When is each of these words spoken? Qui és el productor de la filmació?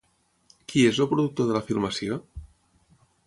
Qui 0.71 0.85
és 0.91 0.99
el 1.03 1.09
productor 1.11 1.51
de 1.51 1.55
la 1.59 1.63
filmació? 1.69 2.17